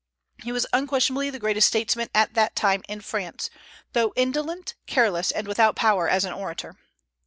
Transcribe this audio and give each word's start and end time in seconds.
He 0.41 0.51
was 0.51 0.65
unquestionably 0.73 1.29
the 1.29 1.37
greatest 1.37 1.67
statesman 1.67 2.09
at 2.15 2.33
that 2.33 2.55
time 2.55 2.81
in 2.89 3.01
France, 3.01 3.51
though 3.93 4.13
indolent, 4.15 4.73
careless, 4.87 5.29
and 5.29 5.47
without 5.47 5.75
power 5.75 6.09
as 6.09 6.25
an 6.25 6.33
orator. 6.33 6.75